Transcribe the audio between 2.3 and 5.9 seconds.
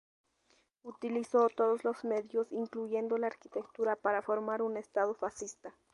incluyendo la arquitectura para formar un estado fascista.